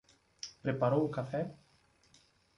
[0.63, 1.41] Preparou o café?